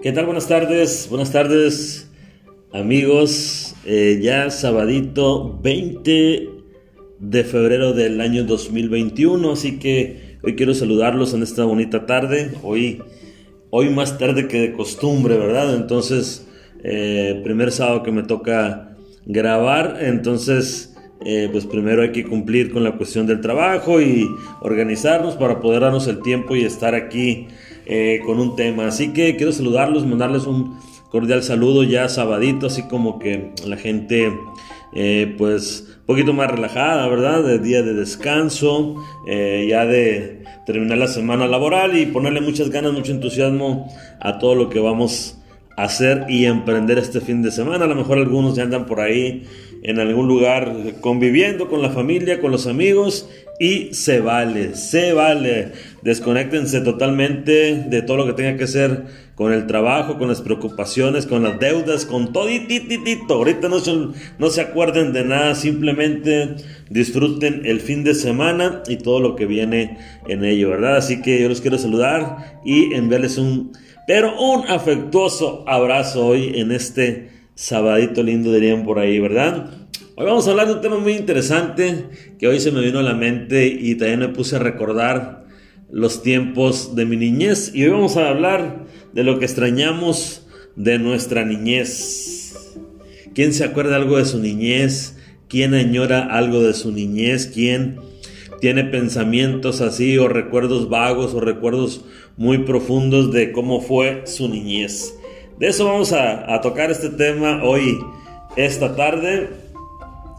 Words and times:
¿Qué 0.00 0.12
tal? 0.12 0.26
Buenas 0.26 0.46
tardes, 0.46 1.08
buenas 1.10 1.32
tardes 1.32 2.08
amigos. 2.72 3.74
Eh, 3.84 4.20
ya 4.22 4.48
sabadito 4.48 5.58
20 5.60 6.48
de 7.18 7.44
febrero 7.44 7.92
del 7.94 8.20
año 8.20 8.44
2021, 8.44 9.50
así 9.50 9.80
que 9.80 10.38
hoy 10.44 10.54
quiero 10.54 10.72
saludarlos 10.74 11.34
en 11.34 11.42
esta 11.42 11.64
bonita 11.64 12.06
tarde. 12.06 12.52
Hoy, 12.62 13.02
hoy 13.70 13.90
más 13.90 14.18
tarde 14.18 14.46
que 14.46 14.60
de 14.60 14.72
costumbre, 14.72 15.36
¿verdad? 15.36 15.74
Entonces, 15.74 16.46
eh, 16.84 17.40
primer 17.42 17.72
sábado 17.72 18.04
que 18.04 18.12
me 18.12 18.22
toca 18.22 18.96
grabar, 19.26 19.98
entonces... 20.00 20.94
Eh, 21.24 21.48
pues 21.50 21.66
primero 21.66 22.02
hay 22.02 22.12
que 22.12 22.22
cumplir 22.22 22.70
con 22.72 22.84
la 22.84 22.96
cuestión 22.96 23.26
del 23.26 23.40
trabajo 23.40 24.00
y 24.00 24.30
organizarnos 24.60 25.34
para 25.34 25.58
poder 25.58 25.80
darnos 25.80 26.06
el 26.06 26.22
tiempo 26.22 26.54
y 26.54 26.62
estar 26.62 26.94
aquí 26.94 27.48
eh, 27.88 28.20
con 28.24 28.38
un 28.38 28.54
tema. 28.54 28.86
Así 28.86 29.12
que 29.12 29.36
quiero 29.36 29.52
saludarlos, 29.52 30.06
mandarles 30.06 30.46
un 30.46 30.78
cordial 31.10 31.42
saludo 31.42 31.84
ya 31.84 32.08
sabadito, 32.08 32.66
así 32.66 32.82
como 32.82 33.18
que 33.18 33.52
la 33.66 33.76
gente 33.76 34.32
eh, 34.92 35.34
pues 35.38 35.86
un 36.00 36.06
poquito 36.06 36.32
más 36.32 36.50
relajada, 36.50 37.06
¿verdad? 37.08 37.42
De 37.42 37.58
día 37.58 37.82
de 37.82 37.94
descanso, 37.94 38.96
eh, 39.26 39.66
ya 39.68 39.86
de 39.86 40.44
terminar 40.66 40.98
la 40.98 41.08
semana 41.08 41.46
laboral 41.46 41.96
y 41.96 42.06
ponerle 42.06 42.40
muchas 42.40 42.70
ganas, 42.70 42.92
mucho 42.92 43.12
entusiasmo 43.12 43.88
a 44.20 44.38
todo 44.38 44.54
lo 44.54 44.68
que 44.68 44.80
vamos 44.80 45.38
a 45.76 45.84
hacer 45.84 46.26
y 46.28 46.44
emprender 46.44 46.98
este 46.98 47.20
fin 47.20 47.42
de 47.42 47.50
semana. 47.50 47.84
A 47.84 47.88
lo 47.88 47.94
mejor 47.94 48.18
algunos 48.18 48.54
ya 48.54 48.64
andan 48.64 48.86
por 48.86 49.00
ahí 49.00 49.44
en 49.82 50.00
algún 50.00 50.28
lugar 50.28 50.74
conviviendo 51.00 51.68
con 51.68 51.82
la 51.82 51.90
familia, 51.90 52.40
con 52.40 52.50
los 52.50 52.66
amigos 52.66 53.28
y 53.58 53.92
se 53.92 54.20
vale, 54.20 54.74
se 54.74 55.12
vale. 55.12 55.72
Desconéctense 56.02 56.80
totalmente 56.80 57.74
de 57.88 58.02
todo 58.02 58.18
lo 58.18 58.26
que 58.26 58.32
tenga 58.32 58.56
que 58.56 58.66
ser 58.66 59.04
con 59.34 59.52
el 59.52 59.66
trabajo, 59.66 60.18
con 60.18 60.28
las 60.28 60.40
preocupaciones, 60.40 61.26
con 61.26 61.42
las 61.42 61.58
deudas, 61.58 62.04
con 62.04 62.32
todo 62.32 62.48
y 62.50 62.60
tititito. 62.60 63.34
Ahorita 63.34 63.68
no 63.68 63.80
se, 63.80 63.96
no 64.38 64.50
se 64.50 64.60
acuerden 64.60 65.12
de 65.12 65.24
nada, 65.24 65.54
simplemente 65.54 66.56
disfruten 66.90 67.62
el 67.64 67.80
fin 67.80 68.04
de 68.04 68.14
semana 68.14 68.82
y 68.88 68.96
todo 68.96 69.20
lo 69.20 69.36
que 69.36 69.46
viene 69.46 69.98
en 70.28 70.44
ello, 70.44 70.70
¿verdad? 70.70 70.96
Así 70.96 71.20
que 71.20 71.40
yo 71.40 71.48
los 71.48 71.60
quiero 71.60 71.78
saludar 71.78 72.60
y 72.64 72.94
enviarles 72.94 73.38
un, 73.38 73.72
pero 74.06 74.40
un 74.40 74.66
afectuoso 74.68 75.64
abrazo 75.68 76.26
hoy 76.26 76.58
en 76.58 76.72
este 76.72 77.37
sabadito 77.58 78.22
lindo 78.22 78.52
dirían 78.52 78.84
por 78.84 79.00
ahí, 79.00 79.18
¿verdad? 79.18 79.68
Hoy 80.14 80.26
vamos 80.26 80.46
a 80.46 80.52
hablar 80.52 80.68
de 80.68 80.74
un 80.74 80.80
tema 80.80 80.98
muy 80.98 81.14
interesante 81.14 82.04
que 82.38 82.46
hoy 82.46 82.60
se 82.60 82.70
me 82.70 82.80
vino 82.80 83.00
a 83.00 83.02
la 83.02 83.14
mente 83.14 83.66
y 83.66 83.96
también 83.96 84.20
me 84.20 84.28
puse 84.28 84.54
a 84.54 84.60
recordar 84.60 85.44
los 85.90 86.22
tiempos 86.22 86.94
de 86.94 87.04
mi 87.04 87.16
niñez 87.16 87.72
y 87.74 87.82
hoy 87.82 87.90
vamos 87.90 88.16
a 88.16 88.28
hablar 88.28 88.86
de 89.12 89.24
lo 89.24 89.40
que 89.40 89.46
extrañamos 89.46 90.46
de 90.76 91.00
nuestra 91.00 91.44
niñez. 91.44 92.54
¿Quién 93.34 93.52
se 93.52 93.64
acuerda 93.64 93.96
algo 93.96 94.18
de 94.18 94.24
su 94.24 94.38
niñez? 94.38 95.16
¿Quién 95.48 95.74
añora 95.74 96.26
algo 96.26 96.62
de 96.62 96.74
su 96.74 96.92
niñez? 96.92 97.48
¿Quién 97.52 97.96
tiene 98.60 98.84
pensamientos 98.84 99.80
así 99.80 100.16
o 100.16 100.28
recuerdos 100.28 100.88
vagos 100.88 101.34
o 101.34 101.40
recuerdos 101.40 102.04
muy 102.36 102.58
profundos 102.58 103.32
de 103.32 103.50
cómo 103.50 103.80
fue 103.80 104.22
su 104.26 104.48
niñez? 104.48 105.17
De 105.58 105.66
eso 105.66 105.86
vamos 105.86 106.12
a, 106.12 106.60
tocar 106.60 106.88
este 106.92 107.08
tema 107.08 107.64
hoy, 107.64 107.98
esta 108.54 108.94
tarde. 108.94 109.50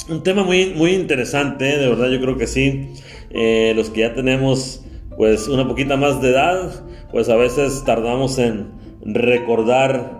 Un 0.07 0.23
tema 0.23 0.43
muy, 0.43 0.73
muy 0.73 0.91
interesante, 0.91 1.65
de 1.65 1.89
verdad 1.89 2.09
yo 2.09 2.21
creo 2.21 2.37
que 2.37 2.47
sí. 2.47 2.93
Eh, 3.29 3.73
los 3.75 3.89
que 3.89 4.01
ya 4.01 4.13
tenemos 4.13 4.81
pues 5.17 5.49
una 5.49 5.67
poquita 5.67 5.97
más 5.97 6.21
de 6.21 6.29
edad, 6.29 6.85
pues 7.11 7.27
a 7.27 7.35
veces 7.35 7.83
tardamos 7.85 8.39
en 8.39 8.71
recordar 9.01 10.17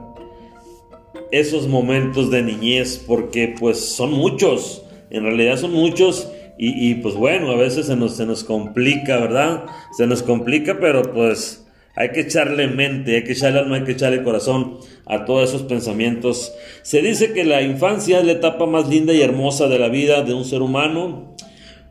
esos 1.32 1.70
momentos 1.70 2.30
de 2.30 2.42
niñez 2.42 3.02
porque 3.08 3.56
pues 3.58 3.80
son 3.80 4.12
muchos, 4.12 4.84
en 5.12 5.24
realidad 5.24 5.56
son 5.56 5.72
muchos 5.72 6.30
y, 6.58 6.90
y 6.92 6.96
pues 6.96 7.16
bueno, 7.16 7.52
a 7.52 7.56
veces 7.56 7.86
se 7.86 7.96
nos, 7.96 8.18
se 8.18 8.26
nos 8.26 8.44
complica, 8.44 9.18
¿verdad? 9.18 9.64
Se 9.96 10.06
nos 10.08 10.24
complica, 10.24 10.78
pero 10.82 11.04
pues 11.14 11.66
hay 11.96 12.10
que 12.12 12.22
echarle 12.22 12.68
mente, 12.68 13.16
hay 13.16 13.24
que 13.24 13.34
echarle 13.34 13.60
alma, 13.60 13.78
hay 13.78 13.84
que 13.84 13.94
echarle 13.94 14.24
corazón 14.24 14.78
a 15.06 15.26
todos 15.26 15.50
esos 15.50 15.64
pensamientos. 15.64 16.54
Se 16.82 17.02
dice 17.02 17.34
que 17.34 17.44
la 17.44 17.62
infancia 17.62 18.20
es 18.20 18.26
la 18.26 18.34
etapa 18.34 18.66
más 18.66 18.88
linda 18.88 19.14
y 19.14 19.22
hermosa 19.22 19.68
de 19.68 19.80
la 19.80 19.90
vida 19.90 20.22
de 20.24 20.34
un 20.34 20.46
ser 20.46 20.62
humano, 20.62 21.36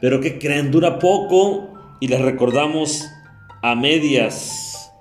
pero 0.00 0.20
que 0.20 0.38
creen 0.38 0.70
dura 0.70 0.98
poco 0.98 1.68
y 2.00 2.08
la 2.08 2.18
recordamos 2.18 3.04
a 3.62 3.74
medias. 3.74 4.92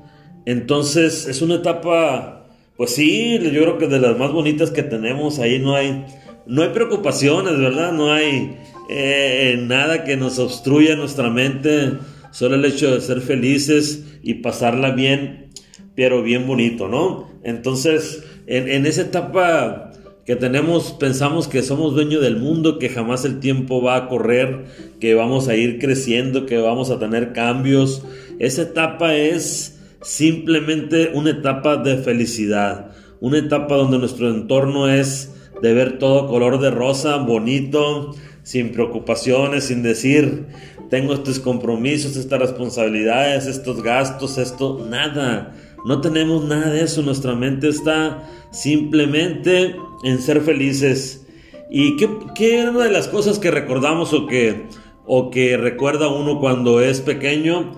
Entonces 0.45 1.27
es 1.27 1.41
una 1.41 1.55
etapa, 1.55 2.47
pues 2.75 2.91
sí, 2.91 3.37
yo 3.39 3.61
creo 3.61 3.77
que 3.77 3.87
de 3.87 3.99
las 3.99 4.17
más 4.17 4.31
bonitas 4.31 4.71
que 4.71 4.83
tenemos. 4.83 5.39
Ahí 5.39 5.59
no 5.59 5.75
hay, 5.75 6.05
no 6.45 6.63
hay 6.63 6.69
preocupaciones, 6.69 7.57
¿verdad? 7.59 7.91
No 7.91 8.11
hay 8.11 8.57
eh, 8.89 9.57
nada 9.59 10.03
que 10.03 10.17
nos 10.17 10.39
obstruya 10.39 10.95
nuestra 10.95 11.29
mente 11.29 11.97
Solo 12.37 12.53
el 12.53 12.65
hecho 12.65 12.93
de 12.93 13.01
ser 13.01 13.21
felices 13.21 14.03
y 14.27 14.33
pasarla 14.33 14.91
bien, 14.91 15.51
pero 15.95 16.21
bien 16.21 16.47
bonito, 16.47 16.89
¿no? 16.89 17.29
Entonces, 17.45 18.25
en, 18.45 18.85
esa 18.85 19.03
etapa 19.03 19.93
que 20.25 20.35
tenemos, 20.35 20.91
pensamos 20.91 21.47
que 21.47 21.63
somos 21.63 21.93
dueños 21.93 22.21
del 22.21 22.35
mundo, 22.35 22.77
que 22.77 22.89
jamás 22.89 23.23
el 23.23 23.39
tiempo 23.39 23.81
va 23.81 23.95
a 23.95 24.09
correr, 24.09 24.65
que 24.99 25.15
vamos 25.15 25.47
a 25.47 25.55
ir 25.55 25.79
creciendo, 25.79 26.45
que 26.45 26.57
vamos 26.57 26.91
a 26.91 26.99
tener 26.99 27.31
cambios. 27.31 28.03
Esa 28.37 28.63
etapa 28.63 29.15
es 29.15 29.79
simplemente 30.01 31.11
una 31.13 31.29
etapa 31.29 31.77
de 31.77 31.95
felicidad, 31.95 32.91
una 33.21 33.37
etapa 33.37 33.77
donde 33.77 33.97
nuestro 33.97 34.29
entorno 34.29 34.89
es 34.89 35.33
de 35.61 35.73
ver 35.73 35.99
todo 35.99 36.27
color 36.27 36.59
de 36.59 36.69
rosa, 36.69 37.15
bonito, 37.15 38.13
sin 38.43 38.73
preocupaciones, 38.73 39.65
sin 39.65 39.83
decir, 39.83 40.47
tengo 40.89 41.13
estos 41.13 41.39
compromisos, 41.39 42.15
estas 42.15 42.39
responsabilidades, 42.39 43.45
estos 43.45 43.81
gastos, 43.83 44.37
esto, 44.37 44.85
nada. 44.89 45.55
No 45.85 46.01
tenemos 46.01 46.43
nada 46.45 46.69
de 46.71 46.83
eso, 46.83 47.01
nuestra 47.01 47.35
mente 47.35 47.69
está 47.69 48.29
simplemente 48.51 49.75
en 50.03 50.21
ser 50.21 50.41
felices. 50.41 51.25
¿Y 51.69 51.97
qué, 51.97 52.09
qué 52.35 52.61
es 52.61 52.69
una 52.69 52.85
de 52.85 52.91
las 52.91 53.07
cosas 53.07 53.39
que 53.39 53.51
recordamos 53.51 54.13
o 54.13 54.25
que, 54.27 54.67
o 55.05 55.29
que 55.29 55.57
recuerda 55.57 56.07
uno 56.07 56.39
cuando 56.39 56.81
es 56.81 57.01
pequeño? 57.01 57.73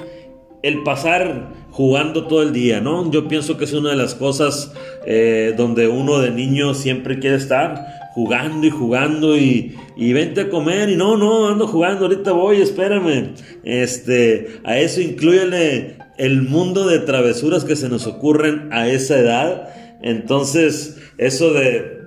El 0.62 0.84
pasar 0.84 1.54
jugando 1.72 2.28
todo 2.28 2.44
el 2.44 2.52
día, 2.52 2.82
¿no? 2.82 3.10
Yo 3.10 3.28
pienso 3.28 3.58
que 3.58 3.64
es 3.64 3.74
una 3.74 3.92
de 3.92 3.96
las 3.96 4.14
cosas 4.14 4.74
eh, 5.06 5.54
donde 5.56 5.88
uno 5.88 6.20
de 6.20 6.32
niño 6.32 6.74
siempre 6.74 7.20
quiere 7.20 7.38
estar 7.38 7.99
jugando 8.20 8.68
y 8.68 8.70
jugando 8.70 9.38
y, 9.38 9.78
y, 9.96 10.12
vente 10.12 10.42
a 10.42 10.50
comer 10.50 10.90
y 10.90 10.98
no, 10.98 11.16
no, 11.16 11.48
ando 11.48 11.68
jugando, 11.68 12.04
ahorita 12.04 12.34
voy, 12.34 12.60
espérame. 12.60 13.34
Este, 13.64 14.60
a 14.66 14.78
eso 14.78 15.00
incluyele 15.00 15.96
el 16.18 16.42
mundo 16.42 16.86
de 16.86 17.00
travesuras 17.00 17.64
que 17.64 17.78
se 17.78 17.88
nos 17.88 18.08
ocurren 18.08 18.74
a 18.74 18.90
esa 18.90 19.18
edad. 19.18 19.70
Entonces, 20.02 20.98
eso 21.18 21.54
de 21.54 22.00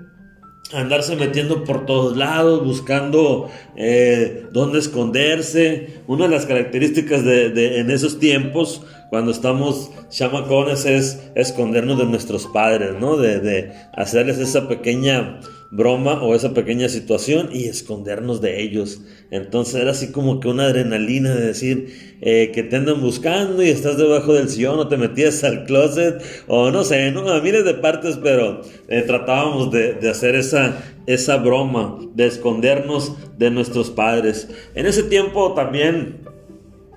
andarse 0.74 1.16
metiendo 1.16 1.64
por 1.64 1.86
todos 1.86 2.14
lados, 2.14 2.62
buscando 2.62 3.48
eh, 3.74 4.48
dónde 4.52 4.80
esconderse. 4.80 6.02
Una 6.06 6.24
de 6.24 6.30
las 6.30 6.44
características 6.44 7.24
de, 7.24 7.78
en 7.80 7.90
esos 7.90 8.18
tiempos, 8.18 8.82
cuando 9.08 9.30
estamos 9.30 9.90
chamacones, 10.10 10.84
es 10.84 11.30
escondernos 11.34 11.98
de 11.98 12.04
nuestros 12.04 12.46
padres, 12.48 13.00
¿no? 13.00 13.16
De, 13.16 13.40
de 13.40 13.72
hacerles 13.94 14.36
esa 14.36 14.68
pequeña 14.68 15.40
broma 15.72 16.22
o 16.22 16.34
esa 16.34 16.52
pequeña 16.52 16.90
situación 16.90 17.48
y 17.50 17.64
escondernos 17.64 18.42
de 18.42 18.62
ellos. 18.62 19.00
Entonces 19.30 19.76
era 19.76 19.92
así 19.92 20.12
como 20.12 20.38
que 20.38 20.48
una 20.48 20.64
adrenalina 20.64 21.34
de 21.34 21.46
decir 21.46 22.18
eh, 22.20 22.52
que 22.54 22.62
te 22.62 22.76
andan 22.76 23.00
buscando 23.00 23.62
y 23.62 23.70
estás 23.70 23.96
debajo 23.96 24.34
del 24.34 24.50
sillón 24.50 24.78
o 24.78 24.88
te 24.88 24.98
metías 24.98 25.42
al 25.44 25.64
closet 25.64 26.22
o 26.46 26.70
no 26.70 26.84
sé, 26.84 27.10
¿no? 27.10 27.26
a 27.26 27.40
miles 27.40 27.64
de 27.64 27.72
partes, 27.72 28.18
pero 28.22 28.60
eh, 28.88 29.02
tratábamos 29.06 29.70
de, 29.72 29.98
hacer 30.10 30.34
esa, 30.34 30.76
esa 31.06 31.38
broma, 31.38 31.98
de 32.14 32.26
escondernos 32.26 33.16
de 33.38 33.50
nuestros 33.50 33.88
padres. 33.90 34.48
En 34.74 34.84
ese 34.84 35.04
tiempo 35.04 35.54
también, 35.54 36.18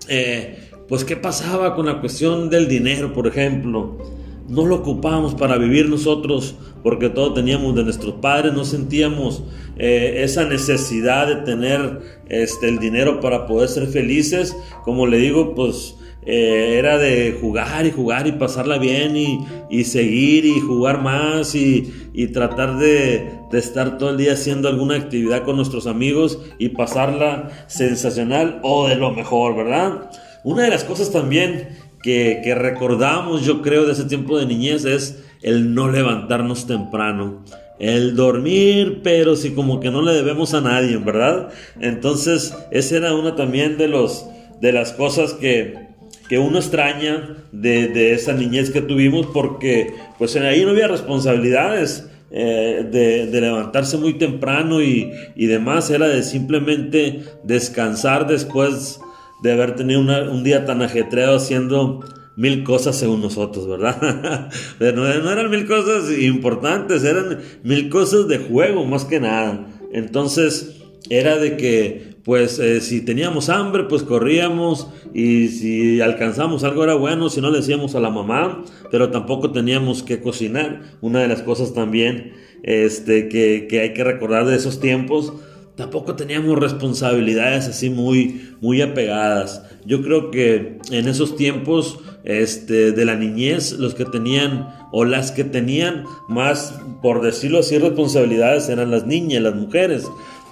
eh, 0.10 0.60
pues, 0.90 1.06
¿qué 1.06 1.16
pasaba 1.16 1.76
con 1.76 1.86
la 1.86 2.02
cuestión 2.02 2.50
del 2.50 2.68
dinero, 2.68 3.14
por 3.14 3.26
ejemplo? 3.26 4.15
No 4.48 4.66
lo 4.66 4.76
ocupábamos 4.76 5.36
para 5.36 5.58
vivir 5.58 5.90
nosotros 5.90 6.56
porque 6.84 7.10
todo 7.10 7.34
teníamos 7.34 7.76
de 7.76 7.84
nuestros 7.84 8.16
padres, 8.16 8.54
no 8.54 8.64
sentíamos 8.64 9.44
eh, 9.78 10.22
esa 10.24 10.46
necesidad 10.46 11.28
de 11.28 11.38
tener 11.38 12.02
este, 12.30 12.70
el 12.70 12.80
dinero 12.80 13.20
para 13.20 13.48
poder 13.48 13.70
ser 13.70 13.88
felices. 13.88 14.56
Como 14.84 15.08
le 15.08 15.18
digo, 15.18 15.56
pues 15.56 15.96
eh, 16.28 16.78
era 16.80 16.98
de 16.98 17.38
jugar 17.40 17.86
y 17.86 17.92
jugar 17.92 18.26
y 18.26 18.32
pasarla 18.32 18.80
bien 18.80 19.16
y, 19.16 19.84
seguir 19.84 20.46
y 20.46 20.60
jugar 20.60 21.02
más 21.02 21.54
y, 21.54 21.92
tratar 22.34 22.78
de, 22.78 23.30
estar 23.54 23.98
todo 23.98 24.10
el 24.10 24.18
día 24.18 24.34
haciendo 24.34 24.68
alguna 24.68 24.96
actividad 24.96 25.44
con 25.44 25.56
nuestros 25.56 25.88
amigos 25.88 26.40
y 26.58 26.70
pasarla 26.70 27.66
sensacional 27.68 28.60
o 28.64 28.88
de 28.88 28.96
lo 28.96 29.12
mejor, 29.12 29.56
¿verdad? 29.56 30.10
Una 30.44 30.64
de 30.64 30.70
las 30.70 30.84
cosas 30.84 31.12
también 31.12 31.70
que, 32.06 32.54
recordamos, 32.54 33.44
yo 33.44 33.64
creo, 33.64 33.86
de 33.86 33.94
ese 33.94 34.04
tiempo 34.04 34.38
de 34.38 34.46
niñez 34.46 34.86
es 34.86 35.24
el 35.42 35.74
no 35.74 35.90
levantarnos 35.90 36.68
temprano. 36.68 37.44
El 37.80 38.16
dormir, 38.16 39.02
pero 39.04 39.36
si 39.36 39.56
como 39.56 39.80
que 39.80 39.90
no 39.90 40.04
le 40.04 40.14
debemos 40.14 40.54
a 40.54 40.62
nadie, 40.62 40.98
¿verdad? 40.98 41.50
Entonces, 41.82 42.56
esa 42.70 42.98
era 42.98 43.16
una 43.16 43.36
también 43.36 43.78
de 43.78 43.88
los 43.88 44.28
de 44.62 44.72
las 44.72 44.94
cosas 44.94 45.34
que, 45.34 45.88
que 46.30 46.38
uno 46.38 46.60
extraña 46.60 47.38
de, 47.52 47.88
de, 47.88 48.14
esa 48.14 48.34
niñez 48.34 48.70
que 48.70 48.82
tuvimos 48.82 49.26
porque 49.34 49.94
pues 50.18 50.36
en 50.38 50.44
ahí 50.44 50.64
no 50.64 50.72
había 50.72 50.88
responsabilidades 50.88 52.08
eh, 52.32 52.88
de, 52.90 53.26
de, 53.28 53.42
levantarse 53.42 53.98
muy 53.98 54.14
temprano 54.14 54.82
y, 54.82 55.12
y, 55.36 55.48
demás, 55.48 55.90
era 55.90 56.08
de 56.08 56.24
simplemente 56.24 57.24
descansar 57.44 58.28
después 58.28 59.00
de 59.42 59.52
haber 59.52 59.76
tenido 59.76 60.00
un 60.00 60.44
día 60.44 60.66
tan 60.66 60.82
ajetreado 60.82 61.38
haciendo 61.38 62.04
mil 62.36 62.64
cosas 62.64 62.98
según 62.98 63.22
nosotros, 63.22 63.68
¿verdad? 63.68 64.50
no, 64.80 64.92
no 64.92 65.32
eran 65.32 65.50
mil 65.50 65.66
cosas 65.66 66.12
importantes, 66.20 67.04
eran 67.04 67.40
mil 67.64 67.90
cosas 67.90 68.28
de 68.28 68.40
juego 68.40 68.86
más 68.86 69.06
que 69.06 69.20
nada. 69.20 69.68
Entonces 69.92 70.82
era 71.10 71.38
de 71.38 71.58
que 71.58 72.16
pues 72.24 72.58
eh, 72.58 72.82
si 72.82 73.02
teníamos 73.02 73.50
hambre, 73.50 73.84
pues 73.84 74.02
corríamos 74.02 74.88
y 75.14 75.50
si 75.50 76.02
alcanzamos 76.02 76.64
algo 76.64 76.84
era 76.84 76.96
bueno, 76.96 77.30
si 77.30 77.40
no 77.40 77.52
le 77.52 77.60
decíamos 77.60 77.94
a 77.94 78.00
la 78.00 78.10
mamá, 78.10 78.64
pero 78.90 79.12
tampoco 79.12 79.52
teníamos 79.52 80.02
que 80.02 80.20
cocinar. 80.20 80.82
Una 81.02 81.20
de 81.20 81.28
las 81.28 81.44
cosas 81.44 81.76
también 81.76 82.34
este, 82.64 83.30
que 83.30 83.80
hay 83.80 83.94
que 83.94 84.04
recordar 84.04 84.48
de 84.48 84.56
esos 84.56 84.80
tiempos, 84.80 85.34
tampoco 85.76 86.16
teníamos 86.16 86.58
responsabilidades 86.58 87.68
así 87.68 87.90
muy, 87.90 88.54
muy 88.62 88.82
apegadas. 88.82 89.64
Yo 89.86 90.02
creo 90.02 90.32
que 90.32 90.80
en 90.92 91.08
esos 91.08 91.36
tiempos 91.36 92.00
este, 92.24 92.92
de 92.92 93.06
la 93.06 93.16
niñez, 93.16 93.74
los 93.74 93.94
que 93.94 94.06
tenían 94.06 94.70
o 94.92 95.06
las 95.06 95.32
que 95.32 95.44
tenían 95.44 96.06
más, 96.28 96.74
por 97.02 97.22
decirlo 97.22 97.60
así, 97.60 97.78
responsabilidades 97.78 98.70
eran 98.70 98.92
las 98.92 99.06
niñas, 99.06 99.44
las 99.44 99.56
mujeres 99.56 100.06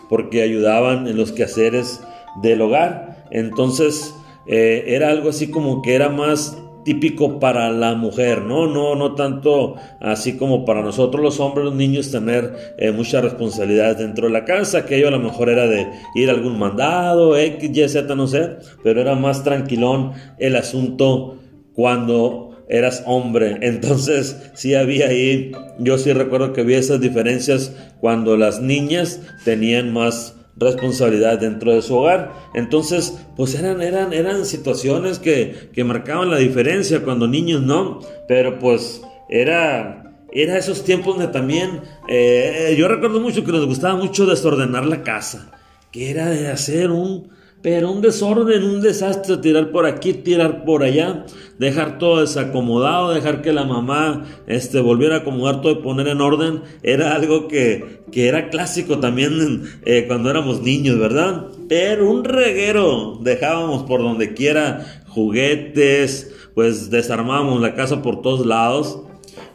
porque 0.10 0.42
ayudaban 0.44 1.08
en 1.08 1.18
los 1.18 1.32
quehaceres 1.32 2.02
del 2.42 2.62
hogar. 2.62 3.26
Entonces 3.32 4.14
eh, 4.46 4.84
era 4.88 5.10
algo 5.10 5.30
así 5.30 5.50
como 5.50 5.82
que 5.82 5.96
era 5.96 6.10
más 6.10 6.58
típico 6.84 7.40
para 7.40 7.72
la 7.72 7.96
mujer, 7.96 8.42
¿no? 8.42 8.68
No, 8.68 8.96
no 8.96 9.16
tanto 9.16 9.76
así 10.00 10.38
como 10.38 10.66
para 10.66 10.82
nosotros 10.82 11.24
los 11.24 11.40
hombres, 11.40 11.66
los 11.66 11.76
niños, 11.76 12.12
tener 12.12 12.76
eh, 12.78 12.92
muchas 12.92 13.24
responsabilidades 13.24 13.98
dentro 13.98 14.28
de 14.28 14.34
la 14.34 14.46
casa, 14.46 14.80
aquello 14.80 15.08
a 15.08 15.12
lo 15.12 15.20
mejor 15.20 15.50
era 15.50 15.68
de 15.68 15.88
ir 16.16 16.30
a 16.30 16.34
algún 16.34 16.60
mandado, 16.60 17.38
X, 17.38 17.70
Y, 17.74 17.90
Z, 17.90 18.16
no 18.16 18.28
sé, 18.28 18.58
pero 18.84 19.02
era 19.02 19.16
más 19.16 19.44
tranquilón 19.44 20.12
el 20.38 20.56
asunto 20.56 21.38
cuando 21.74 22.66
eras 22.70 23.04
hombre. 23.06 23.58
Entonces 23.62 24.52
sí 24.54 24.76
había 24.76 25.08
ahí, 25.08 25.52
yo 25.80 25.98
sí 25.98 26.14
recuerdo 26.14 26.54
que 26.54 26.62
había 26.62 26.78
esas 26.78 27.02
diferencias 27.02 27.76
cuando 28.00 28.38
las 28.38 28.62
niñas 28.62 29.22
tenían 29.46 29.94
más 29.94 30.36
responsabilidad 30.56 31.40
dentro 31.40 31.74
de 31.74 31.82
su 31.82 31.96
hogar. 31.96 32.32
Entonces, 32.54 33.18
pues 33.36 33.56
eran, 33.56 33.82
eran, 33.82 34.14
eran 34.14 34.46
situaciones 34.46 35.20
que, 35.20 35.70
que 35.74 35.84
marcaban 35.84 36.30
la 36.30 36.38
diferencia 36.38 37.04
cuando 37.04 37.28
niños 37.28 37.62
no, 37.62 38.00
pero 38.28 38.60
pues 38.60 39.02
era, 39.30 40.14
era 40.32 40.58
esos 40.58 40.84
tiempos 40.84 41.18
donde 41.18 41.32
también, 41.32 41.82
eh, 42.08 42.76
yo 42.78 42.88
recuerdo 42.88 43.20
mucho 43.20 43.44
que 43.44 43.52
nos 43.52 43.66
gustaba 43.66 43.96
mucho 43.96 44.26
desordenar 44.26 44.86
la 44.86 45.04
casa, 45.04 45.52
que 45.92 46.10
era 46.12 46.30
de 46.30 46.48
hacer 46.50 46.92
un 46.92 47.30
pero 47.64 47.92
un 47.94 48.02
desorden, 48.02 48.62
un 48.62 48.82
desastre, 48.82 49.38
tirar 49.38 49.72
por 49.72 49.86
aquí, 49.86 50.14
tirar 50.14 50.66
por 50.66 50.84
allá, 50.84 51.26
dejar 51.58 51.98
todo 51.98 52.20
desacomodado, 52.20 53.14
dejar 53.14 53.42
que 53.42 53.54
la 53.54 53.64
mamá 53.64 54.26
este, 54.48 54.82
volviera 54.82 55.16
a 55.16 55.20
acomodar 55.20 55.62
todo 55.62 55.72
y 55.72 55.82
poner 55.82 56.10
en 56.10 56.20
orden, 56.20 56.62
era 56.84 57.16
algo 57.16 57.48
que, 57.48 58.02
que 58.12 58.28
era 58.28 58.50
clásico 58.50 59.00
también 59.00 59.64
eh, 59.86 60.04
cuando 60.08 60.30
éramos 60.30 60.62
niños, 60.62 61.00
¿verdad? 61.00 61.48
Pero 61.70 62.12
un 62.12 62.26
reguero, 62.26 63.18
dejábamos 63.22 63.84
por 63.84 64.02
donde 64.02 64.34
quiera 64.34 65.02
juguetes, 65.08 66.36
pues 66.54 66.90
desarmábamos 66.90 67.62
la 67.62 67.76
casa 67.76 68.02
por 68.02 68.22
todos 68.22 68.46
lados 68.46 69.00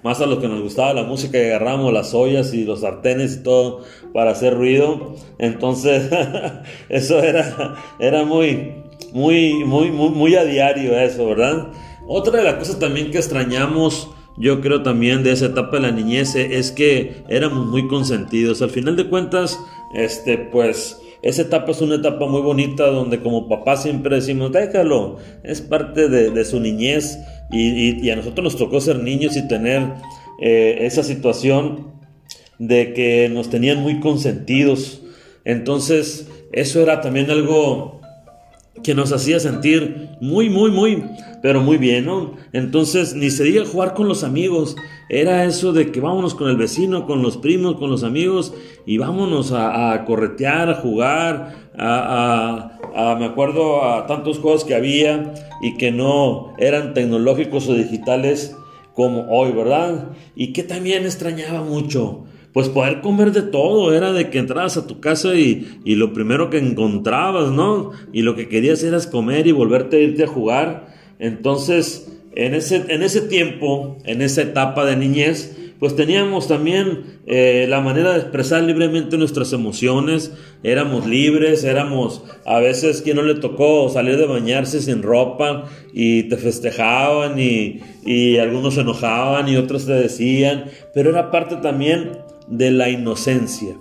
más 0.03 0.21
a 0.21 0.27
los 0.27 0.39
que 0.39 0.49
nos 0.49 0.63
gustaba 0.63 0.93
la 0.93 1.05
música 1.05 1.39
y 1.39 1.47
agarramos 1.47 1.93
las 1.93 2.15
ollas 2.15 2.55
y 2.55 2.65
los 2.65 2.81
sartenes 2.81 3.37
y 3.37 3.43
todo 3.43 3.83
para 4.13 4.33
hacer 4.33 4.55
ruido. 4.55 5.15
Entonces, 5.39 6.11
eso 6.89 7.23
era, 7.23 7.77
era 7.99 8.25
muy, 8.25 8.75
muy, 9.13 9.65
muy, 9.65 9.91
muy, 9.91 10.11
muy 10.11 10.35
a 10.37 10.45
diario 10.45 10.99
eso, 10.99 11.27
¿verdad? 11.27 11.69
Otra 12.07 12.39
de 12.39 12.45
las 12.45 12.55
cosas 12.55 12.79
también 12.79 13.11
que 13.11 13.19
extrañamos, 13.19 14.11
yo 14.37 14.61
creo 14.61 14.83
también 14.83 15.23
de 15.23 15.33
esa 15.33 15.47
etapa 15.47 15.77
de 15.77 15.83
la 15.83 15.91
niñez, 15.91 16.35
es 16.35 16.73
que 16.73 17.23
éramos 17.29 17.67
muy 17.67 17.87
consentidos. 17.89 18.63
Al 18.63 18.71
final 18.71 18.97
de 18.97 19.09
cuentas, 19.09 19.59
este, 19.93 20.39
pues, 20.39 21.01
esa 21.23 21.43
etapa 21.43 21.73
es 21.73 21.81
una 21.81 21.97
etapa 21.97 22.27
muy 22.27 22.41
bonita 22.43 22.87
donde 22.87 23.21
como 23.21 23.49
papá 23.49 23.77
siempre 23.77 24.17
decimos, 24.17 24.53
déjalo, 24.53 25.17
es 25.43 25.61
parte 25.61 26.09
de, 26.09 26.45
su 26.45 26.61
niñez 26.61 27.19
y, 27.51 28.09
a 28.11 28.17
nosotros 28.17 28.45
nos 28.45 28.57
tocó 28.57 28.81
ser 28.81 29.01
niños 29.01 29.37
y 29.37 29.49
tener 29.49 29.83
eh, 30.41 30.79
esa 30.83 31.03
situación 31.03 31.93
de 32.59 32.93
que 32.93 33.29
nos 33.29 33.51
tenían 33.51 33.83
muy 33.83 34.01
consentidos. 34.01 35.03
Entonces, 35.45 36.29
eso 36.53 36.83
era 36.83 37.01
también 37.01 37.31
algo 37.31 38.01
que 38.83 38.95
nos 38.95 39.13
hacía 39.13 39.41
sentir 39.41 40.08
muy, 40.21 40.49
muy, 40.51 40.71
muy, 40.71 41.05
pero 41.43 41.61
muy 41.61 41.77
bien, 41.77 42.07
¿no? 42.07 42.35
Entonces, 42.53 43.15
ni 43.15 43.31
se 43.31 43.45
diga 43.45 43.65
jugar 43.65 43.95
con 43.95 44.09
los 44.09 44.25
amigos, 44.25 44.77
era 45.09 45.45
eso 45.45 45.73
de 45.73 45.91
que 45.91 46.01
vámonos 46.01 46.35
con 46.35 46.49
el 46.49 46.57
vecino, 46.57 47.07
con 47.07 47.23
los 47.23 47.37
primos, 47.37 47.77
con 47.77 47.91
los 47.91 48.05
amigos, 48.05 48.53
y 48.87 48.99
vámonos 48.99 49.53
a, 49.53 50.05
corretear, 50.07 50.71
a 50.71 50.75
jugar, 50.75 51.71
a, 51.79 53.17
me 53.19 53.27
acuerdo 53.27 53.85
a 53.85 54.07
tantos 54.07 54.39
juegos 54.39 54.65
que 54.65 54.75
había 54.75 55.35
y 55.63 55.77
que 55.77 55.93
no 55.93 56.55
eran 56.59 56.95
tecnológicos 56.95 57.69
o 57.69 57.75
digitales 57.75 58.57
como 58.95 59.29
hoy, 59.31 59.53
¿verdad? 59.53 60.09
Y 60.35 60.53
que 60.53 60.65
también 60.65 61.05
extrañaba 61.05 61.63
mucho 61.63 62.25
pues 62.59 62.71
poder 62.71 63.03
comer 63.03 63.31
de 63.31 63.43
todo, 63.43 63.95
era 63.95 64.13
de 64.13 64.31
que 64.31 64.41
entrabas 64.41 64.77
a 64.77 64.89
tu 64.89 64.99
casa 64.99 65.37
y, 65.37 65.79
y, 65.85 65.95
lo 65.95 66.13
primero 66.13 66.51
que 66.51 66.59
encontrabas, 66.59 67.53
¿no? 67.53 67.93
Y 68.13 68.23
lo 68.23 68.35
que 68.35 68.49
querías 68.49 68.83
era 68.83 68.99
comer 69.13 69.47
y 69.47 69.53
volverte 69.53 69.97
a 69.97 70.01
irte 70.01 70.25
a 70.25 70.27
jugar. 70.27 70.89
Entonces, 71.21 72.11
en 72.35 72.57
ese, 72.57 72.85
en 72.89 73.05
ese 73.05 73.21
tiempo, 73.21 73.99
en 74.05 74.23
esa 74.23 74.43
etapa 74.43 74.85
de 74.85 74.97
niñez, 74.97 75.57
pues 75.79 75.95
teníamos 75.95 76.49
también 76.49 77.21
eh, 77.29 77.67
la 77.69 77.81
manera 77.81 78.15
de 78.15 78.19
expresar 78.23 78.65
libremente 78.65 79.17
nuestras 79.19 79.53
emociones, 79.53 80.33
éramos 80.65 81.07
libres, 81.07 81.63
éramos 81.63 82.25
a 82.45 82.59
veces 82.59 83.03
quien 83.03 83.19
no 83.19 83.23
le 83.23 83.37
tocó 83.37 83.89
salir 83.89 84.17
de 84.17 84.27
bañarse 84.27 84.83
sin 84.83 85.05
ropa 85.05 85.67
y 85.93 86.25
te 86.25 86.37
festejaban 86.39 87.39
y, 87.39 87.83
y 88.05 88.39
algunos 88.39 88.75
se 88.75 88.81
enojaban 88.81 89.49
y 89.49 89.57
otros 89.57 89.87
te 89.87 89.93
decían, 89.93 90.65
pero 90.93 91.11
era 91.11 91.31
parte 91.31 91.55
también 91.55 92.27
de 92.49 92.71
la 92.71 92.89
inocencia. 92.89 93.77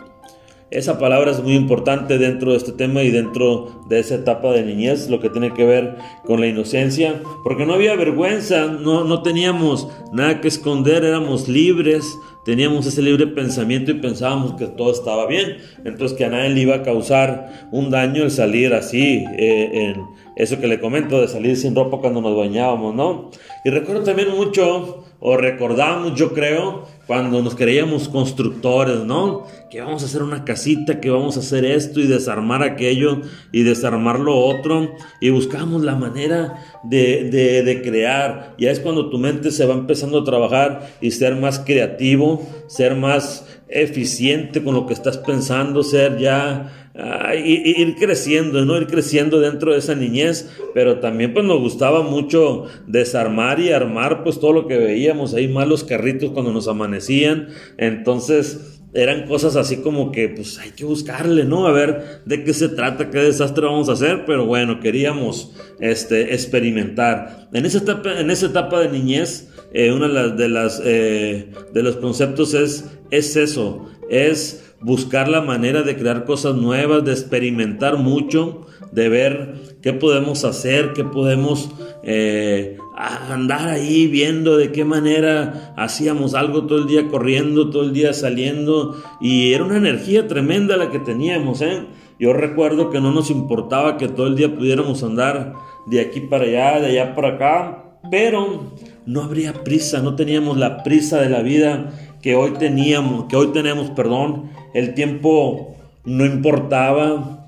Esa 0.69 0.99
palabra 0.99 1.31
es 1.31 1.41
muy 1.41 1.53
importante 1.55 2.17
dentro 2.17 2.51
de 2.51 2.57
este 2.57 2.73
tema 2.73 3.01
y 3.01 3.09
dentro 3.09 3.85
de 3.87 3.99
esa 3.99 4.15
etapa 4.15 4.51
de 4.51 4.63
niñez, 4.63 5.09
lo 5.09 5.21
que 5.21 5.29
tiene 5.29 5.53
que 5.53 5.63
ver 5.63 5.95
con 6.25 6.41
la 6.41 6.47
inocencia, 6.47 7.21
porque 7.45 7.65
no 7.65 7.73
había 7.73 7.95
vergüenza, 7.95 8.67
no, 8.67 9.05
no 9.05 9.21
teníamos 9.21 9.87
nada 10.11 10.41
que 10.41 10.49
esconder, 10.49 11.05
éramos 11.05 11.47
libres, 11.47 12.17
teníamos 12.43 12.85
ese 12.85 13.01
libre 13.01 13.27
pensamiento 13.27 13.91
y 13.91 14.01
pensábamos 14.01 14.55
que 14.55 14.67
todo 14.67 14.91
estaba 14.91 15.25
bien, 15.25 15.55
entonces 15.85 16.17
que 16.17 16.25
a 16.25 16.29
nadie 16.29 16.49
le 16.49 16.61
iba 16.61 16.75
a 16.75 16.83
causar 16.83 17.69
un 17.71 17.89
daño 17.89 18.23
el 18.23 18.31
salir 18.31 18.73
así, 18.73 19.23
eh, 19.37 19.69
en 19.71 20.03
eso 20.37 20.59
que 20.59 20.67
le 20.67 20.79
comento 20.79 21.19
de 21.19 21.27
salir 21.27 21.57
sin 21.57 21.75
ropa 21.75 21.97
cuando 21.97 22.21
nos 22.21 22.37
bañábamos, 22.37 22.93
¿no? 22.93 23.31
Y 23.65 23.69
recuerdo 23.71 24.03
también 24.03 24.29
mucho, 24.29 25.03
o 25.19 25.35
recordamos 25.35 26.13
yo 26.13 26.31
creo, 26.33 26.85
cuando 27.07 27.41
nos 27.41 27.55
creíamos 27.55 28.07
constructores, 28.07 28.99
¿no? 28.99 29.45
Que 29.71 29.81
vamos 29.81 30.03
a 30.03 30.05
hacer 30.05 30.21
una 30.21 30.45
casita, 30.45 30.99
que 30.99 31.09
vamos 31.09 31.37
a 31.37 31.39
hacer 31.39 31.65
esto 31.65 31.99
y 31.99 32.05
desarmar 32.05 32.61
aquello 32.61 33.21
y 33.51 33.63
desarmar 33.63 34.19
lo 34.19 34.37
otro 34.37 34.91
y 35.19 35.31
buscamos 35.31 35.83
la 35.83 35.95
manera 35.95 36.63
de, 36.83 37.29
de, 37.31 37.63
de 37.63 37.81
crear. 37.81 38.53
Ya 38.59 38.69
es 38.69 38.79
cuando 38.79 39.09
tu 39.09 39.17
mente 39.17 39.49
se 39.49 39.65
va 39.65 39.73
empezando 39.73 40.19
a 40.19 40.23
trabajar 40.23 40.87
y 41.01 41.11
ser 41.11 41.35
más 41.35 41.59
creativo, 41.59 42.45
ser 42.67 42.95
más 42.95 43.45
eficiente 43.69 44.63
con 44.63 44.75
lo 44.75 44.85
que 44.85 44.93
estás 44.93 45.17
pensando, 45.17 45.83
ser 45.83 46.17
ya 46.17 46.87
ir 47.35 47.95
creciendo, 47.95 48.65
¿no? 48.65 48.77
Ir 48.77 48.87
creciendo 48.87 49.39
dentro 49.39 49.73
de 49.73 49.79
esa 49.79 49.93
niñez, 49.93 50.49
pero 50.73 50.99
también 50.99 51.33
pues 51.33 51.45
nos 51.45 51.59
gustaba 51.59 52.01
mucho 52.01 52.65
desarmar 52.87 53.59
y 53.59 53.71
armar 53.71 54.23
pues 54.23 54.39
todo 54.39 54.53
lo 54.53 54.67
que 54.67 54.77
veíamos 54.77 55.33
ahí, 55.33 55.47
malos 55.47 55.83
carritos 55.83 56.31
cuando 56.31 56.51
nos 56.51 56.67
amanecían, 56.67 57.49
entonces 57.77 58.77
eran 58.93 59.27
cosas 59.27 59.55
así 59.55 59.77
como 59.77 60.11
que 60.11 60.29
pues 60.29 60.57
hay 60.57 60.71
que 60.71 60.85
buscarle, 60.85 61.45
¿no? 61.45 61.67
A 61.67 61.71
ver 61.71 62.21
de 62.25 62.43
qué 62.43 62.53
se 62.53 62.69
trata, 62.69 63.11
qué 63.11 63.19
desastre 63.19 63.65
vamos 63.65 63.89
a 63.89 63.93
hacer, 63.93 64.23
pero 64.25 64.47
bueno, 64.47 64.79
queríamos 64.79 65.53
este, 65.79 66.33
experimentar. 66.33 67.47
En 67.53 67.65
esa 67.65 67.79
etapa, 67.79 68.19
en 68.19 68.31
esa 68.31 68.47
etapa 68.47 68.79
de 68.79 68.89
niñez, 68.89 69.46
eh, 69.73 69.91
uno 69.91 70.07
de, 70.07 70.49
las, 70.49 70.81
eh, 70.83 71.51
de 71.73 71.83
los 71.83 71.97
conceptos 71.97 72.53
es, 72.53 72.89
es 73.11 73.35
eso, 73.35 73.87
es 74.09 74.75
buscar 74.79 75.27
la 75.27 75.41
manera 75.41 75.81
de 75.81 75.95
crear 75.95 76.25
cosas 76.25 76.55
nuevas, 76.55 77.03
de 77.03 77.11
experimentar 77.11 77.97
mucho, 77.97 78.65
de 78.91 79.09
ver 79.09 79.53
qué 79.81 79.93
podemos 79.93 80.45
hacer, 80.45 80.93
qué 80.93 81.03
podemos 81.03 81.71
eh, 82.03 82.77
andar 82.95 83.69
ahí 83.69 84.07
viendo 84.07 84.57
de 84.57 84.71
qué 84.71 84.85
manera 84.85 85.73
hacíamos 85.77 86.33
algo 86.33 86.65
todo 86.65 86.79
el 86.79 86.87
día 86.87 87.07
corriendo, 87.07 87.69
todo 87.69 87.83
el 87.83 87.93
día 87.93 88.13
saliendo 88.13 88.95
y 89.19 89.53
era 89.53 89.63
una 89.63 89.77
energía 89.77 90.27
tremenda 90.27 90.77
la 90.77 90.89
que 90.91 90.99
teníamos. 90.99 91.61
¿eh? 91.61 91.85
Yo 92.19 92.33
recuerdo 92.33 92.89
que 92.89 93.01
no 93.01 93.11
nos 93.11 93.29
importaba 93.29 93.97
que 93.97 94.07
todo 94.07 94.27
el 94.27 94.35
día 94.35 94.55
pudiéramos 94.55 95.03
andar 95.03 95.53
de 95.85 96.01
aquí 96.01 96.21
para 96.21 96.45
allá, 96.45 96.79
de 96.79 96.87
allá 96.87 97.15
para 97.15 97.29
acá, 97.29 97.99
pero 98.09 98.71
no 99.07 99.21
habría 99.21 99.63
prisa, 99.63 100.01
no 100.01 100.15
teníamos 100.15 100.57
la 100.57 100.83
prisa 100.83 101.21
de 101.21 101.29
la 101.29 101.41
vida 101.41 101.93
que 102.21 102.35
hoy 102.35 102.51
teníamos, 102.59 103.25
que 103.25 103.37
hoy 103.37 103.47
tenemos, 103.53 103.89
perdón, 103.91 104.51
el 104.73 104.93
tiempo 104.93 105.77
no 106.03 106.25
importaba 106.25 107.47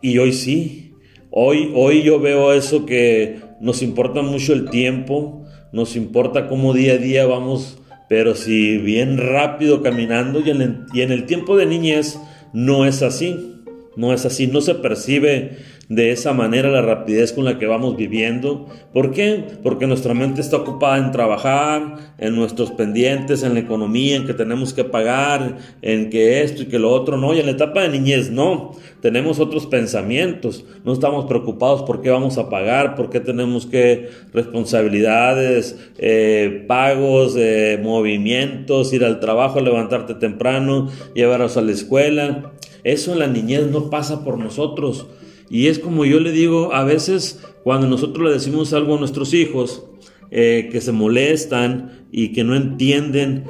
y 0.00 0.18
hoy 0.18 0.32
sí. 0.32 0.92
Hoy, 1.30 1.72
hoy 1.74 2.04
yo 2.04 2.20
veo 2.20 2.52
eso 2.52 2.86
que 2.86 3.40
nos 3.60 3.82
importa 3.82 4.22
mucho 4.22 4.52
el 4.52 4.70
tiempo, 4.70 5.44
nos 5.72 5.96
importa 5.96 6.46
cómo 6.46 6.72
día 6.72 6.92
a 6.92 6.98
día 6.98 7.26
vamos, 7.26 7.78
pero 8.08 8.36
si 8.36 8.78
bien 8.78 9.18
rápido 9.18 9.82
caminando 9.82 10.40
y 10.40 10.50
en 10.50 10.62
el, 10.62 10.86
y 10.94 11.00
en 11.00 11.10
el 11.10 11.26
tiempo 11.26 11.56
de 11.56 11.66
niñez 11.66 12.20
no 12.52 12.86
es 12.86 13.02
así. 13.02 13.50
No 13.96 14.12
es 14.12 14.26
así, 14.26 14.48
no 14.48 14.60
se 14.60 14.74
percibe 14.74 15.58
de 15.88 16.12
esa 16.12 16.32
manera 16.32 16.70
la 16.70 16.82
rapidez 16.82 17.32
con 17.32 17.44
la 17.44 17.58
que 17.58 17.66
vamos 17.66 17.96
viviendo. 17.96 18.66
¿Por 18.92 19.12
qué? 19.12 19.44
Porque 19.62 19.86
nuestra 19.86 20.14
mente 20.14 20.40
está 20.40 20.56
ocupada 20.56 20.98
en 20.98 21.12
trabajar, 21.12 21.96
en 22.18 22.34
nuestros 22.34 22.70
pendientes, 22.70 23.42
en 23.42 23.54
la 23.54 23.60
economía, 23.60 24.16
en 24.16 24.26
que 24.26 24.34
tenemos 24.34 24.72
que 24.72 24.84
pagar, 24.84 25.58
en 25.82 26.10
que 26.10 26.42
esto 26.42 26.62
y 26.62 26.66
que 26.66 26.78
lo 26.78 26.90
otro, 26.90 27.16
no. 27.16 27.34
Y 27.34 27.40
en 27.40 27.46
la 27.46 27.52
etapa 27.52 27.82
de 27.82 27.90
niñez, 27.90 28.30
no. 28.30 28.72
Tenemos 29.00 29.40
otros 29.40 29.66
pensamientos. 29.66 30.64
No 30.84 30.92
estamos 30.92 31.26
preocupados 31.26 31.82
por 31.82 32.00
qué 32.00 32.10
vamos 32.10 32.38
a 32.38 32.48
pagar, 32.48 32.94
por 32.94 33.10
qué 33.10 33.20
tenemos 33.20 33.66
que 33.66 34.08
responsabilidades, 34.32 35.78
eh, 35.98 36.64
pagos, 36.66 37.34
eh, 37.36 37.78
movimientos, 37.82 38.92
ir 38.92 39.04
al 39.04 39.20
trabajo, 39.20 39.60
levantarte 39.60 40.14
temprano, 40.14 40.88
llevarlos 41.14 41.56
a 41.56 41.62
la 41.62 41.72
escuela. 41.72 42.52
Eso 42.84 43.12
en 43.12 43.18
la 43.18 43.26
niñez 43.26 43.66
no 43.70 43.90
pasa 43.90 44.24
por 44.24 44.38
nosotros. 44.38 45.06
Y 45.50 45.68
es 45.68 45.78
como 45.78 46.04
yo 46.04 46.20
le 46.20 46.32
digo, 46.32 46.74
a 46.74 46.84
veces 46.84 47.40
cuando 47.62 47.86
nosotros 47.86 48.26
le 48.26 48.34
decimos 48.34 48.72
algo 48.72 48.96
a 48.96 48.98
nuestros 48.98 49.34
hijos, 49.34 49.84
eh, 50.30 50.68
que 50.72 50.80
se 50.80 50.92
molestan 50.92 52.06
y 52.10 52.32
que 52.32 52.44
no 52.44 52.56
entienden, 52.56 53.44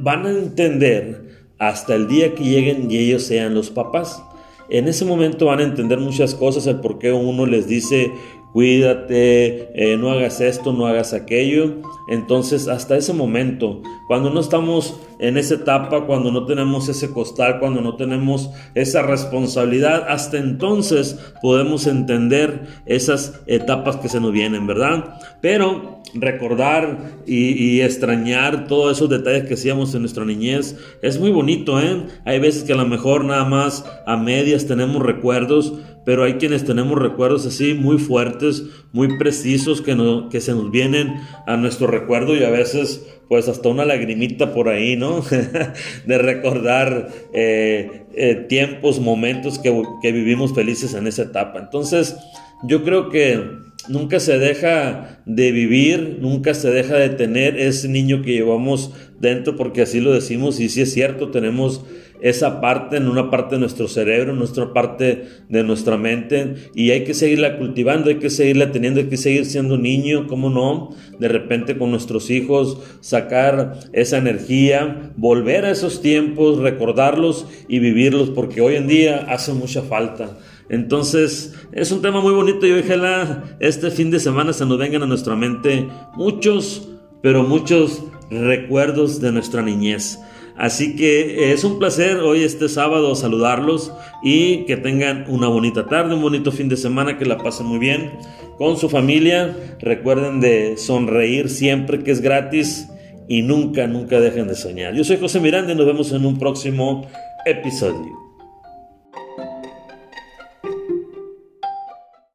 van 0.00 0.26
a 0.26 0.30
entender 0.30 1.46
hasta 1.58 1.94
el 1.94 2.08
día 2.08 2.34
que 2.34 2.44
lleguen 2.44 2.90
y 2.90 2.98
ellos 2.98 3.24
sean 3.24 3.54
los 3.54 3.70
papás. 3.70 4.22
En 4.70 4.86
ese 4.86 5.04
momento 5.04 5.46
van 5.46 5.60
a 5.60 5.64
entender 5.64 5.98
muchas 5.98 6.34
cosas, 6.34 6.66
el 6.66 6.80
por 6.80 6.98
qué 6.98 7.10
uno 7.12 7.46
les 7.46 7.66
dice 7.66 8.12
cuídate, 8.58 9.70
eh, 9.72 9.96
no 9.96 10.10
hagas 10.10 10.40
esto, 10.40 10.72
no 10.72 10.88
hagas 10.88 11.14
aquello. 11.14 11.76
Entonces, 12.08 12.66
hasta 12.66 12.96
ese 12.96 13.12
momento, 13.12 13.82
cuando 14.08 14.30
no 14.30 14.40
estamos 14.40 14.98
en 15.20 15.36
esa 15.36 15.54
etapa, 15.54 16.06
cuando 16.06 16.32
no 16.32 16.44
tenemos 16.44 16.88
ese 16.88 17.12
costal, 17.12 17.60
cuando 17.60 17.82
no 17.82 17.94
tenemos 17.94 18.50
esa 18.74 19.02
responsabilidad, 19.02 20.06
hasta 20.08 20.38
entonces 20.38 21.20
podemos 21.40 21.86
entender 21.86 22.66
esas 22.84 23.40
etapas 23.46 23.94
que 23.98 24.08
se 24.08 24.18
nos 24.18 24.32
vienen, 24.32 24.66
¿verdad? 24.66 25.20
Pero 25.40 25.97
recordar 26.14 27.22
y, 27.26 27.80
extrañar 27.80 28.66
todos 28.66 28.96
esos 28.96 29.08
detalles 29.08 29.44
que 29.44 29.54
hacíamos 29.54 29.94
en 29.94 30.00
nuestra 30.00 30.24
niñez 30.24 30.76
es 31.02 31.18
muy 31.18 31.30
bonito, 31.30 31.80
¿eh? 31.80 32.06
Hay 32.24 32.38
veces 32.38 32.64
que 32.64 32.72
a 32.72 32.76
lo 32.76 32.86
mejor 32.86 33.24
nada 33.24 33.44
más 33.44 33.84
a 34.06 34.16
medias 34.16 34.66
tenemos 34.66 35.02
recuerdos, 35.02 35.74
pero 36.04 36.24
hay 36.24 36.34
quienes 36.34 36.64
tenemos 36.64 36.98
recuerdos 36.98 37.46
así 37.46 37.74
muy 37.74 37.98
fuertes, 37.98 38.64
muy 38.92 39.18
precisos 39.18 39.80
que, 39.80 39.94
no, 39.94 40.28
que 40.28 40.40
se 40.40 40.52
nos 40.52 40.70
vienen 40.70 41.14
a 41.46 41.56
nuestro 41.56 41.86
recuerdo 41.86 42.36
y 42.36 42.42
a 42.42 42.50
veces 42.50 43.06
pues 43.28 43.46
hasta 43.48 43.68
una 43.68 43.84
lagrimita 43.84 44.54
por 44.54 44.70
ahí, 44.70 44.96
¿no? 44.96 45.22
de 46.06 46.18
recordar 46.18 47.08
eh, 47.34 48.06
eh, 48.14 48.46
tiempos, 48.48 49.00
momentos 49.00 49.58
que, 49.58 49.82
que 50.00 50.12
vivimos 50.12 50.54
felices 50.54 50.94
en 50.94 51.06
esa 51.06 51.22
etapa. 51.24 51.58
Entonces, 51.58 52.16
yo 52.62 52.82
creo 52.82 53.10
que 53.10 53.67
nunca 53.88 54.20
se 54.20 54.38
deja 54.38 55.20
de 55.26 55.52
vivir, 55.52 56.18
nunca 56.20 56.54
se 56.54 56.70
deja 56.70 56.96
de 56.96 57.10
tener 57.10 57.58
ese 57.58 57.88
niño 57.88 58.22
que 58.22 58.32
llevamos 58.32 58.92
dentro, 59.20 59.56
porque 59.56 59.82
así 59.82 60.00
lo 60.00 60.12
decimos, 60.12 60.60
y 60.60 60.68
si 60.68 60.82
es 60.82 60.92
cierto, 60.92 61.30
tenemos 61.30 61.84
esa 62.20 62.60
parte 62.60 62.96
en 62.96 63.08
una 63.08 63.30
parte 63.30 63.54
de 63.54 63.60
nuestro 63.60 63.86
cerebro, 63.86 64.32
en 64.32 64.38
nuestra 64.38 64.72
parte 64.72 65.24
de 65.48 65.62
nuestra 65.62 65.96
mente, 65.96 66.54
y 66.74 66.90
hay 66.90 67.04
que 67.04 67.14
seguirla 67.14 67.58
cultivando, 67.58 68.10
hay 68.10 68.16
que 68.16 68.30
seguirla 68.30 68.72
teniendo, 68.72 69.00
hay 69.00 69.06
que 69.06 69.16
seguir 69.16 69.44
siendo 69.44 69.78
niño, 69.78 70.26
¿cómo 70.26 70.50
no? 70.50 70.90
De 71.18 71.28
repente 71.28 71.78
con 71.78 71.90
nuestros 71.90 72.30
hijos, 72.30 72.78
sacar 73.00 73.78
esa 73.92 74.18
energía, 74.18 75.12
volver 75.16 75.64
a 75.64 75.70
esos 75.70 76.02
tiempos, 76.02 76.58
recordarlos 76.58 77.46
y 77.68 77.78
vivirlos, 77.78 78.30
porque 78.30 78.60
hoy 78.60 78.76
en 78.76 78.88
día 78.88 79.26
hace 79.28 79.52
mucha 79.52 79.82
falta. 79.82 80.36
Entonces, 80.70 81.54
es 81.72 81.90
un 81.92 82.02
tema 82.02 82.20
muy 82.20 82.32
bonito 82.32 82.66
y 82.66 82.72
ojalá 82.72 83.44
este 83.60 83.90
fin 83.90 84.10
de 84.10 84.20
semana 84.20 84.52
se 84.52 84.66
nos 84.66 84.78
vengan 84.78 85.02
a 85.02 85.06
nuestra 85.06 85.34
mente 85.34 85.88
muchos, 86.14 86.88
pero 87.22 87.42
muchos 87.42 88.02
recuerdos 88.30 89.20
de 89.20 89.32
nuestra 89.32 89.62
niñez. 89.62 90.18
Así 90.58 90.96
que 90.96 91.52
es 91.52 91.62
un 91.62 91.78
placer 91.78 92.16
hoy 92.16 92.42
este 92.42 92.68
sábado 92.68 93.14
saludarlos 93.14 93.92
y 94.24 94.64
que 94.66 94.76
tengan 94.76 95.24
una 95.28 95.46
bonita 95.46 95.86
tarde, 95.86 96.16
un 96.16 96.20
bonito 96.22 96.50
fin 96.50 96.68
de 96.68 96.76
semana, 96.76 97.16
que 97.16 97.24
la 97.24 97.38
pasen 97.38 97.66
muy 97.66 97.78
bien 97.78 98.10
con 98.58 98.76
su 98.76 98.88
familia. 98.88 99.56
Recuerden 99.78 100.40
de 100.40 100.76
sonreír 100.76 101.48
siempre 101.48 102.02
que 102.02 102.10
es 102.10 102.20
gratis 102.20 102.88
y 103.28 103.42
nunca, 103.42 103.86
nunca 103.86 104.18
dejen 104.18 104.48
de 104.48 104.56
soñar. 104.56 104.94
Yo 104.94 105.04
soy 105.04 105.18
José 105.18 105.38
Miranda 105.38 105.72
y 105.72 105.76
nos 105.76 105.86
vemos 105.86 106.10
en 106.12 106.26
un 106.26 106.38
próximo 106.38 107.06
episodio. 107.46 108.27